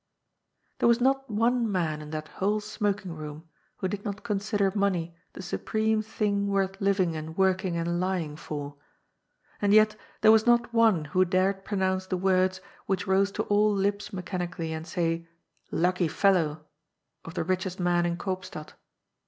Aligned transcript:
There 0.79 0.89
was 0.89 0.99
not 0.99 1.29
one 1.29 1.71
man 1.71 2.01
in 2.01 2.09
that 2.09 2.27
whole 2.27 2.59
smoking 2.59 3.11
room 3.15 3.47
who 3.77 3.87
did 3.87 4.03
not 4.03 4.23
consider 4.23 4.71
money 4.73 5.15
the 5.33 5.43
supreme 5.43 6.01
thing 6.01 6.47
worth 6.47 6.81
living 6.81 7.15
and 7.15 7.37
working 7.37 7.77
and 7.77 7.99
lying 7.99 8.35
for. 8.35 8.77
And 9.61 9.75
yet 9.75 9.95
there 10.21 10.31
was 10.31 10.47
not 10.47 10.73
one 10.73 11.05
who 11.05 11.23
dared 11.23 11.65
pronounce 11.65 12.07
the 12.07 12.17
words 12.17 12.61
which 12.87 13.05
rose 13.05 13.31
to 13.33 13.43
all 13.43 13.71
lips 13.71 14.11
me 14.11 14.23
chanically, 14.23 14.71
and 14.73 14.87
say:'' 14.87 15.27
Lucky 15.83 16.07
fellow!" 16.07 16.65
of 17.23 17.35
the 17.35 17.43
richest 17.43 17.79
man 17.79 18.03
in 18.07 18.17
Koopstad. 18.17 18.73